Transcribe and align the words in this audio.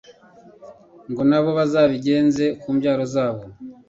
ngo 1.11 1.21
na 1.29 1.39
bo 1.43 1.49
bazabigeze 1.57 2.45
ku 2.61 2.67
mbyaro 2.75 3.03
zabo 3.13 3.43